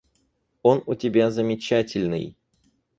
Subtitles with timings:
[0.63, 2.35] Он у тебя замечательный.